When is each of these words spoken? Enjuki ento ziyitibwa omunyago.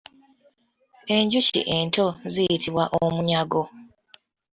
Enjuki 1.15 1.59
ento 1.77 2.05
ziyitibwa 2.33 2.83
omunyago. 3.03 3.63